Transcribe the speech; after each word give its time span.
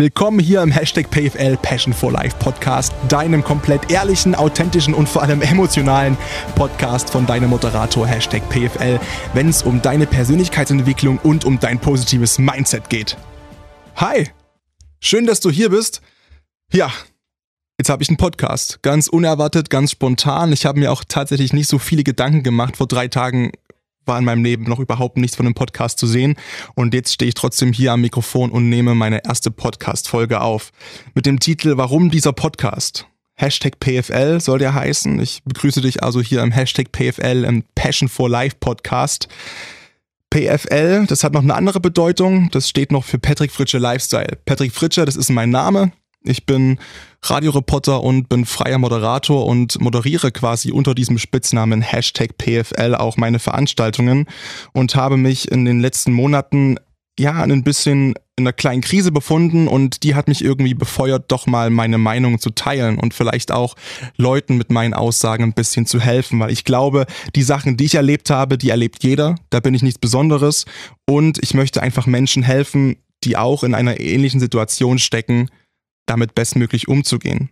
Willkommen 0.00 0.40
hier 0.40 0.60
im 0.60 0.72
Hashtag 0.72 1.08
PFL 1.08 1.56
Passion 1.56 1.94
for 1.94 2.10
Life 2.10 2.36
Podcast, 2.40 2.92
deinem 3.08 3.44
komplett 3.44 3.92
ehrlichen, 3.92 4.34
authentischen 4.34 4.92
und 4.92 5.08
vor 5.08 5.22
allem 5.22 5.40
emotionalen 5.40 6.16
Podcast 6.56 7.10
von 7.10 7.26
deinem 7.26 7.50
Moderator 7.50 8.04
Hashtag 8.04 8.42
PFL, 8.48 8.98
wenn 9.34 9.48
es 9.48 9.62
um 9.62 9.82
deine 9.82 10.08
Persönlichkeitsentwicklung 10.08 11.18
und 11.18 11.44
um 11.44 11.60
dein 11.60 11.78
positives 11.78 12.40
Mindset 12.40 12.90
geht. 12.90 13.16
Hi, 13.94 14.30
schön, 14.98 15.26
dass 15.26 15.38
du 15.38 15.48
hier 15.52 15.70
bist. 15.70 16.02
Ja, 16.72 16.90
jetzt 17.78 17.88
habe 17.88 18.02
ich 18.02 18.08
einen 18.08 18.16
Podcast. 18.16 18.82
Ganz 18.82 19.06
unerwartet, 19.06 19.70
ganz 19.70 19.92
spontan. 19.92 20.52
Ich 20.52 20.66
habe 20.66 20.80
mir 20.80 20.90
auch 20.90 21.04
tatsächlich 21.06 21.52
nicht 21.52 21.68
so 21.68 21.78
viele 21.78 22.02
Gedanken 22.02 22.42
gemacht. 22.42 22.78
Vor 22.78 22.88
drei 22.88 23.06
Tagen 23.06 23.52
war 24.06 24.18
in 24.18 24.24
meinem 24.24 24.44
Leben 24.44 24.64
noch 24.64 24.78
überhaupt 24.80 25.16
nichts 25.16 25.36
von 25.36 25.46
dem 25.46 25.54
Podcast 25.54 25.98
zu 25.98 26.06
sehen. 26.06 26.36
Und 26.74 26.94
jetzt 26.94 27.12
stehe 27.12 27.28
ich 27.28 27.34
trotzdem 27.34 27.72
hier 27.72 27.92
am 27.92 28.00
Mikrofon 28.00 28.50
und 28.50 28.68
nehme 28.68 28.94
meine 28.94 29.24
erste 29.24 29.50
Podcast-Folge 29.50 30.40
auf. 30.40 30.72
Mit 31.14 31.26
dem 31.26 31.40
Titel 31.40 31.76
Warum 31.76 32.10
dieser 32.10 32.32
Podcast? 32.32 33.06
Hashtag 33.36 33.80
PFL 33.80 34.40
soll 34.40 34.58
der 34.58 34.74
heißen. 34.74 35.20
Ich 35.20 35.42
begrüße 35.44 35.80
dich 35.80 36.02
also 36.02 36.20
hier 36.20 36.42
im 36.42 36.52
Hashtag 36.52 36.92
PFL 36.92 37.44
im 37.44 37.64
Passion 37.74 38.08
for 38.08 38.28
Life 38.28 38.56
Podcast. 38.60 39.28
PFL, 40.30 41.06
das 41.06 41.22
hat 41.22 41.32
noch 41.32 41.42
eine 41.42 41.54
andere 41.54 41.80
Bedeutung. 41.80 42.48
Das 42.50 42.68
steht 42.68 42.92
noch 42.92 43.04
für 43.04 43.18
Patrick 43.18 43.52
Fritsche 43.52 43.78
Lifestyle. 43.78 44.38
Patrick 44.44 44.72
Fritsche, 44.72 45.04
das 45.04 45.16
ist 45.16 45.30
mein 45.30 45.50
Name. 45.50 45.92
Ich 46.26 46.46
bin 46.46 46.78
Radioreporter 47.22 48.02
und 48.02 48.30
bin 48.30 48.46
freier 48.46 48.78
Moderator 48.78 49.46
und 49.46 49.78
moderiere 49.80 50.32
quasi 50.32 50.72
unter 50.72 50.94
diesem 50.94 51.18
Spitznamen 51.18 51.82
Hashtag 51.82 52.38
PFL 52.38 52.94
auch 52.94 53.18
meine 53.18 53.38
Veranstaltungen 53.38 54.26
und 54.72 54.96
habe 54.96 55.18
mich 55.18 55.50
in 55.52 55.66
den 55.66 55.80
letzten 55.80 56.12
Monaten 56.12 56.78
ja 57.18 57.42
ein 57.42 57.62
bisschen 57.62 58.14
in 58.36 58.44
einer 58.46 58.54
kleinen 58.54 58.80
Krise 58.80 59.12
befunden 59.12 59.68
und 59.68 60.02
die 60.02 60.14
hat 60.14 60.26
mich 60.26 60.42
irgendwie 60.42 60.74
befeuert, 60.74 61.30
doch 61.30 61.46
mal 61.46 61.70
meine 61.70 61.98
Meinung 61.98 62.40
zu 62.40 62.50
teilen 62.50 62.98
und 62.98 63.12
vielleicht 63.14 63.52
auch 63.52 63.76
Leuten 64.16 64.56
mit 64.56 64.70
meinen 64.72 64.94
Aussagen 64.94 65.44
ein 65.44 65.52
bisschen 65.52 65.86
zu 65.86 66.00
helfen, 66.00 66.40
weil 66.40 66.50
ich 66.50 66.64
glaube, 66.64 67.04
die 67.36 67.42
Sachen, 67.42 67.76
die 67.76 67.84
ich 67.84 67.94
erlebt 67.94 68.30
habe, 68.30 68.58
die 68.58 68.70
erlebt 68.70 69.04
jeder, 69.04 69.36
da 69.50 69.60
bin 69.60 69.74
ich 69.74 69.82
nichts 69.82 70.00
Besonderes 70.00 70.64
und 71.06 71.38
ich 71.42 71.54
möchte 71.54 71.82
einfach 71.82 72.06
Menschen 72.06 72.42
helfen, 72.42 72.96
die 73.22 73.36
auch 73.36 73.62
in 73.62 73.74
einer 73.74 74.00
ähnlichen 74.00 74.40
Situation 74.40 74.98
stecken, 74.98 75.48
damit 76.06 76.34
bestmöglich 76.34 76.88
umzugehen. 76.88 77.50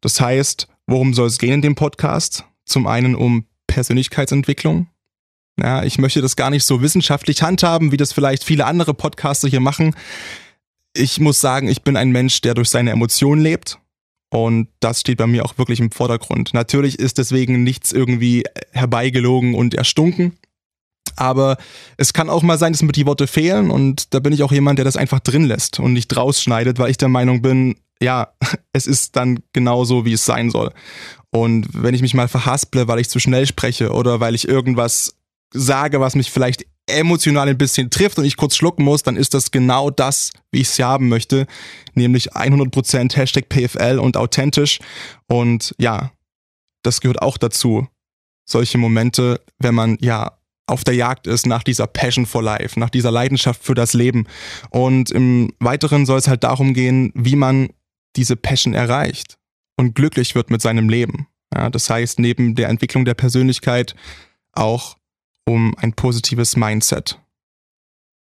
Das 0.00 0.20
heißt, 0.20 0.68
worum 0.86 1.14
soll 1.14 1.28
es 1.28 1.38
gehen 1.38 1.54
in 1.54 1.62
dem 1.62 1.74
Podcast? 1.74 2.44
Zum 2.64 2.86
einen 2.86 3.14
um 3.14 3.46
Persönlichkeitsentwicklung. 3.66 4.88
Ja, 5.58 5.84
ich 5.84 5.98
möchte 5.98 6.20
das 6.20 6.36
gar 6.36 6.50
nicht 6.50 6.64
so 6.64 6.82
wissenschaftlich 6.82 7.42
handhaben, 7.42 7.92
wie 7.92 7.96
das 7.96 8.12
vielleicht 8.12 8.44
viele 8.44 8.66
andere 8.66 8.92
Podcaster 8.92 9.48
hier 9.48 9.60
machen. 9.60 9.94
Ich 10.94 11.18
muss 11.18 11.40
sagen, 11.40 11.68
ich 11.68 11.82
bin 11.82 11.96
ein 11.96 12.10
Mensch, 12.10 12.40
der 12.42 12.54
durch 12.54 12.68
seine 12.68 12.90
Emotionen 12.90 13.42
lebt. 13.42 13.78
Und 14.30 14.68
das 14.80 15.00
steht 15.00 15.18
bei 15.18 15.26
mir 15.26 15.44
auch 15.44 15.56
wirklich 15.56 15.80
im 15.80 15.90
Vordergrund. 15.90 16.52
Natürlich 16.52 16.98
ist 16.98 17.18
deswegen 17.18 17.62
nichts 17.62 17.92
irgendwie 17.92 18.44
herbeigelogen 18.72 19.54
und 19.54 19.74
erstunken. 19.74 20.36
Aber 21.14 21.56
es 21.96 22.12
kann 22.12 22.28
auch 22.28 22.42
mal 22.42 22.58
sein, 22.58 22.72
dass 22.72 22.82
mir 22.82 22.92
die 22.92 23.06
Worte 23.06 23.26
fehlen 23.26 23.70
und 23.70 24.12
da 24.12 24.20
bin 24.20 24.34
ich 24.34 24.42
auch 24.42 24.52
jemand, 24.52 24.78
der 24.78 24.84
das 24.84 24.96
einfach 24.96 25.20
drin 25.20 25.44
lässt 25.44 25.80
und 25.80 25.94
nicht 25.94 26.14
rausschneidet, 26.14 26.78
weil 26.78 26.90
ich 26.90 26.98
der 26.98 27.08
Meinung 27.08 27.40
bin, 27.40 27.76
ja, 28.00 28.32
es 28.72 28.86
ist 28.86 29.16
dann 29.16 29.40
genauso, 29.52 30.04
wie 30.04 30.12
es 30.12 30.24
sein 30.24 30.50
soll. 30.50 30.72
Und 31.30 31.68
wenn 31.72 31.94
ich 31.94 32.02
mich 32.02 32.14
mal 32.14 32.28
verhasple, 32.28 32.88
weil 32.88 33.00
ich 33.00 33.10
zu 33.10 33.18
schnell 33.18 33.46
spreche 33.46 33.92
oder 33.92 34.20
weil 34.20 34.34
ich 34.34 34.48
irgendwas 34.48 35.16
sage, 35.52 36.00
was 36.00 36.14
mich 36.14 36.30
vielleicht 36.30 36.66
emotional 36.88 37.48
ein 37.48 37.58
bisschen 37.58 37.90
trifft 37.90 38.18
und 38.18 38.24
ich 38.24 38.36
kurz 38.36 38.56
schlucken 38.56 38.84
muss, 38.84 39.02
dann 39.02 39.16
ist 39.16 39.34
das 39.34 39.50
genau 39.50 39.90
das, 39.90 40.32
wie 40.52 40.60
ich 40.60 40.68
es 40.68 40.78
haben 40.78 41.08
möchte, 41.08 41.46
nämlich 41.94 42.34
100% 42.34 43.16
Hashtag 43.16 43.48
PFL 43.48 43.98
und 43.98 44.16
authentisch. 44.16 44.78
Und 45.26 45.74
ja, 45.78 46.12
das 46.82 47.00
gehört 47.00 47.22
auch 47.22 47.38
dazu. 47.38 47.88
Solche 48.48 48.78
Momente, 48.78 49.40
wenn 49.58 49.74
man 49.74 49.98
ja 50.00 50.38
auf 50.68 50.84
der 50.84 50.94
Jagd 50.94 51.26
ist 51.26 51.46
nach 51.46 51.62
dieser 51.62 51.86
Passion 51.86 52.26
for 52.26 52.42
Life, 52.42 52.78
nach 52.78 52.90
dieser 52.90 53.10
Leidenschaft 53.10 53.62
für 53.62 53.74
das 53.74 53.92
Leben. 53.92 54.26
Und 54.70 55.10
im 55.10 55.52
Weiteren 55.58 56.06
soll 56.06 56.18
es 56.18 56.28
halt 56.28 56.44
darum 56.44 56.74
gehen, 56.74 57.12
wie 57.14 57.36
man 57.36 57.70
diese 58.16 58.36
Passion 58.36 58.74
erreicht 58.74 59.36
und 59.76 59.94
glücklich 59.94 60.34
wird 60.34 60.50
mit 60.50 60.62
seinem 60.62 60.88
Leben. 60.88 61.28
Ja, 61.54 61.70
das 61.70 61.88
heißt, 61.88 62.18
neben 62.18 62.54
der 62.54 62.68
Entwicklung 62.68 63.04
der 63.04 63.14
Persönlichkeit 63.14 63.94
auch 64.52 64.96
um 65.44 65.76
ein 65.78 65.92
positives 65.92 66.56
Mindset. 66.56 67.20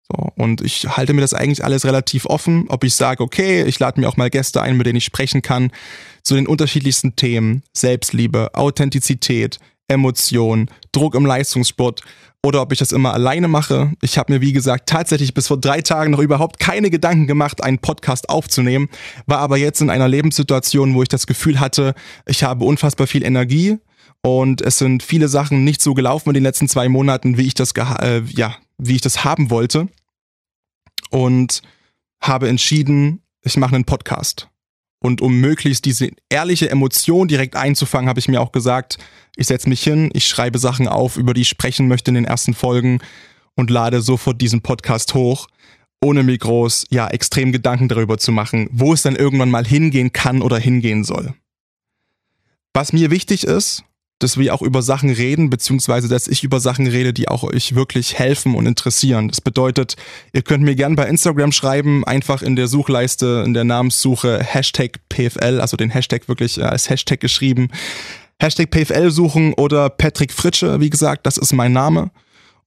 So, 0.08 0.32
und 0.36 0.60
ich 0.60 0.86
halte 0.96 1.14
mir 1.14 1.22
das 1.22 1.32
eigentlich 1.32 1.64
alles 1.64 1.84
relativ 1.86 2.26
offen, 2.26 2.66
ob 2.68 2.84
ich 2.84 2.94
sage, 2.94 3.22
okay, 3.22 3.62
ich 3.62 3.78
lade 3.78 4.00
mir 4.00 4.08
auch 4.08 4.18
mal 4.18 4.28
Gäste 4.28 4.60
ein, 4.60 4.76
mit 4.76 4.86
denen 4.86 4.98
ich 4.98 5.04
sprechen 5.04 5.40
kann, 5.40 5.70
zu 6.22 6.34
den 6.34 6.46
unterschiedlichsten 6.46 7.16
Themen, 7.16 7.62
Selbstliebe, 7.72 8.54
Authentizität, 8.54 9.58
Emotion, 9.88 10.70
Druck 10.92 11.14
im 11.14 11.26
Leistungssport 11.26 12.02
oder 12.44 12.60
ob 12.60 12.72
ich 12.72 12.78
das 12.78 12.92
immer 12.92 13.14
alleine 13.14 13.48
mache. 13.48 13.92
Ich 14.02 14.18
habe 14.18 14.32
mir, 14.32 14.40
wie 14.40 14.52
gesagt, 14.52 14.88
tatsächlich 14.88 15.32
bis 15.32 15.48
vor 15.48 15.58
drei 15.58 15.80
Tagen 15.80 16.10
noch 16.10 16.18
überhaupt 16.18 16.58
keine 16.58 16.90
Gedanken 16.90 17.26
gemacht, 17.26 17.64
einen 17.64 17.78
Podcast 17.78 18.28
aufzunehmen, 18.28 18.88
war 19.26 19.38
aber 19.38 19.56
jetzt 19.56 19.80
in 19.80 19.90
einer 19.90 20.08
Lebenssituation, 20.08 20.94
wo 20.94 21.02
ich 21.02 21.08
das 21.08 21.26
Gefühl 21.26 21.58
hatte, 21.58 21.94
ich 22.26 22.44
habe 22.44 22.64
unfassbar 22.64 23.06
viel 23.06 23.24
Energie 23.24 23.78
und 24.22 24.60
es 24.60 24.78
sind 24.78 25.02
viele 25.02 25.28
Sachen 25.28 25.64
nicht 25.64 25.80
so 25.80 25.94
gelaufen 25.94 26.30
in 26.30 26.34
den 26.34 26.42
letzten 26.42 26.68
zwei 26.68 26.88
Monaten, 26.88 27.38
wie 27.38 27.46
ich 27.46 27.54
das, 27.54 27.72
äh, 27.72 28.22
ja, 28.28 28.56
wie 28.78 28.96
ich 28.96 29.00
das 29.00 29.24
haben 29.24 29.50
wollte 29.50 29.88
und 31.10 31.62
habe 32.20 32.48
entschieden, 32.48 33.22
ich 33.42 33.56
mache 33.56 33.74
einen 33.74 33.84
Podcast. 33.84 34.48
Und 35.04 35.20
um 35.20 35.38
möglichst 35.38 35.84
diese 35.84 36.08
ehrliche 36.30 36.70
Emotion 36.70 37.28
direkt 37.28 37.56
einzufangen, 37.56 38.08
habe 38.08 38.20
ich 38.20 38.28
mir 38.28 38.40
auch 38.40 38.52
gesagt, 38.52 38.96
ich 39.36 39.48
setze 39.48 39.68
mich 39.68 39.82
hin, 39.82 40.08
ich 40.14 40.26
schreibe 40.26 40.58
Sachen 40.58 40.88
auf, 40.88 41.18
über 41.18 41.34
die 41.34 41.42
ich 41.42 41.50
sprechen 41.50 41.88
möchte 41.88 42.10
in 42.10 42.14
den 42.14 42.24
ersten 42.24 42.54
Folgen 42.54 43.00
und 43.54 43.68
lade 43.68 44.00
sofort 44.00 44.40
diesen 44.40 44.62
Podcast 44.62 45.12
hoch, 45.12 45.46
ohne 46.02 46.22
mir 46.22 46.38
groß, 46.38 46.86
ja, 46.88 47.06
extrem 47.08 47.52
Gedanken 47.52 47.88
darüber 47.88 48.16
zu 48.16 48.32
machen, 48.32 48.66
wo 48.72 48.94
es 48.94 49.02
dann 49.02 49.14
irgendwann 49.14 49.50
mal 49.50 49.66
hingehen 49.66 50.10
kann 50.14 50.40
oder 50.40 50.58
hingehen 50.58 51.04
soll. 51.04 51.34
Was 52.72 52.94
mir 52.94 53.10
wichtig 53.10 53.44
ist, 53.44 53.84
dass 54.18 54.38
wir 54.38 54.54
auch 54.54 54.62
über 54.62 54.82
Sachen 54.82 55.10
reden, 55.10 55.50
beziehungsweise 55.50 56.08
dass 56.08 56.28
ich 56.28 56.44
über 56.44 56.60
Sachen 56.60 56.86
rede, 56.86 57.12
die 57.12 57.28
auch 57.28 57.42
euch 57.42 57.74
wirklich 57.74 58.18
helfen 58.18 58.54
und 58.54 58.66
interessieren. 58.66 59.28
Das 59.28 59.40
bedeutet, 59.40 59.96
ihr 60.32 60.42
könnt 60.42 60.64
mir 60.64 60.76
gern 60.76 60.96
bei 60.96 61.06
Instagram 61.06 61.52
schreiben, 61.52 62.04
einfach 62.04 62.42
in 62.42 62.56
der 62.56 62.68
Suchleiste, 62.68 63.42
in 63.44 63.54
der 63.54 63.64
Namenssuche 63.64 64.42
Hashtag 64.42 65.00
PFL, 65.08 65.60
also 65.60 65.76
den 65.76 65.90
Hashtag 65.90 66.28
wirklich 66.28 66.58
äh, 66.58 66.62
als 66.62 66.88
Hashtag 66.88 67.20
geschrieben. 67.20 67.68
Hashtag 68.40 68.70
PFL 68.70 69.10
suchen 69.10 69.54
oder 69.54 69.90
Patrick 69.90 70.32
Fritsche, 70.32 70.80
wie 70.80 70.90
gesagt, 70.90 71.26
das 71.26 71.36
ist 71.36 71.52
mein 71.52 71.72
Name. 71.72 72.10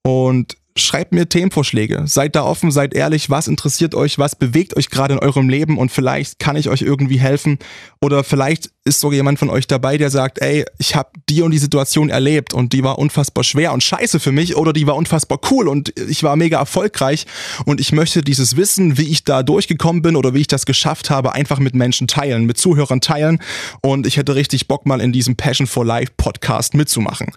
Und 0.01 0.57
schreibt 0.77 1.13
mir 1.13 1.27
Themenvorschläge. 1.27 2.03
Seid 2.05 2.35
da 2.35 2.43
offen, 2.43 2.71
seid 2.71 2.93
ehrlich, 2.93 3.29
was 3.29 3.47
interessiert 3.47 3.95
euch, 3.95 4.17
was 4.17 4.35
bewegt 4.35 4.75
euch 4.77 4.89
gerade 4.89 5.15
in 5.15 5.19
eurem 5.19 5.49
Leben? 5.49 5.77
Und 5.77 5.91
vielleicht 5.91 6.39
kann 6.39 6.55
ich 6.55 6.69
euch 6.69 6.81
irgendwie 6.81 7.19
helfen. 7.19 7.59
Oder 8.01 8.23
vielleicht 8.23 8.71
ist 8.85 8.99
sogar 8.99 9.15
jemand 9.15 9.39
von 9.39 9.49
euch 9.49 9.67
dabei, 9.67 9.97
der 9.97 10.09
sagt, 10.09 10.39
ey, 10.39 10.65
ich 10.77 10.95
habe 10.95 11.09
die 11.29 11.41
und 11.41 11.51
die 11.51 11.57
Situation 11.57 12.09
erlebt 12.09 12.53
und 12.53 12.73
die 12.73 12.83
war 12.83 12.97
unfassbar 12.97 13.43
schwer 13.43 13.73
und 13.73 13.83
scheiße 13.83 14.19
für 14.19 14.31
mich 14.31 14.55
oder 14.55 14.73
die 14.73 14.87
war 14.87 14.95
unfassbar 14.95 15.39
cool 15.51 15.67
und 15.67 15.97
ich 15.99 16.23
war 16.23 16.35
mega 16.35 16.57
erfolgreich. 16.57 17.25
Und 17.65 17.79
ich 17.79 17.91
möchte 17.91 18.21
dieses 18.21 18.55
Wissen, 18.55 18.97
wie 18.97 19.09
ich 19.09 19.23
da 19.23 19.43
durchgekommen 19.43 20.01
bin 20.01 20.15
oder 20.15 20.33
wie 20.33 20.41
ich 20.41 20.47
das 20.47 20.65
geschafft 20.65 21.09
habe, 21.09 21.33
einfach 21.33 21.59
mit 21.59 21.75
Menschen 21.75 22.07
teilen, 22.07 22.45
mit 22.45 22.57
Zuhörern 22.57 23.01
teilen. 23.01 23.39
Und 23.81 24.07
ich 24.07 24.17
hätte 24.17 24.35
richtig 24.35 24.67
Bock 24.67 24.85
mal 24.85 25.01
in 25.01 25.11
diesem 25.11 25.35
Passion 25.35 25.67
for 25.67 25.85
Life 25.85 26.13
Podcast 26.17 26.73
mitzumachen 26.73 27.27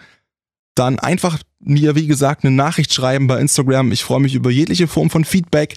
dann 0.74 0.98
einfach 0.98 1.38
mir, 1.58 1.94
wie 1.94 2.06
gesagt, 2.06 2.44
eine 2.44 2.54
Nachricht 2.54 2.92
schreiben 2.92 3.26
bei 3.26 3.38
Instagram. 3.40 3.92
Ich 3.92 4.04
freue 4.04 4.20
mich 4.20 4.34
über 4.34 4.50
jegliche 4.50 4.88
Form 4.88 5.10
von 5.10 5.24
Feedback. 5.24 5.76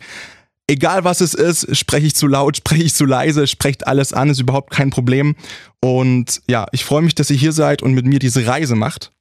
Egal 0.67 1.03
was 1.03 1.19
es 1.19 1.33
ist, 1.33 1.75
spreche 1.75 2.07
ich 2.07 2.15
zu 2.15 2.27
laut, 2.27 2.57
spreche 2.57 2.83
ich 2.83 2.93
zu 2.93 3.05
leise, 3.05 3.47
sprecht 3.47 3.87
alles 3.87 4.13
an, 4.13 4.29
ist 4.29 4.39
überhaupt 4.39 4.71
kein 4.71 4.89
Problem. 4.89 5.35
Und 5.81 6.41
ja, 6.47 6.67
ich 6.71 6.85
freue 6.85 7.01
mich, 7.01 7.15
dass 7.15 7.29
ihr 7.29 7.37
hier 7.37 7.51
seid 7.51 7.81
und 7.81 7.93
mit 7.93 8.05
mir 8.05 8.19
diese 8.19 8.47
Reise 8.47 8.75
macht. 8.75 9.11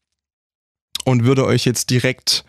Und 1.04 1.24
würde 1.24 1.44
euch 1.46 1.64
jetzt 1.64 1.90
direkt 1.90 2.44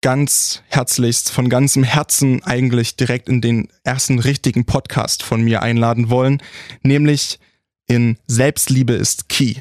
ganz 0.00 0.62
herzlichst, 0.68 1.30
von 1.30 1.48
ganzem 1.48 1.84
Herzen 1.84 2.42
eigentlich 2.42 2.96
direkt 2.96 3.28
in 3.28 3.40
den 3.40 3.68
ersten 3.84 4.18
richtigen 4.18 4.64
Podcast 4.64 5.22
von 5.22 5.42
mir 5.42 5.62
einladen 5.62 6.10
wollen, 6.10 6.42
nämlich 6.82 7.38
in 7.86 8.18
Selbstliebe 8.26 8.94
ist 8.94 9.28
Key. 9.28 9.56